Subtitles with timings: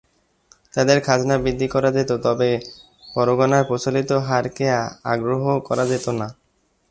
[0.73, 2.49] তাদের খাজনা বৃদ্ধি করা যেত, তবে
[3.13, 4.65] পরগনার প্রচলিত হারকে
[5.05, 6.27] অগ্রাহ্য করা যেত না।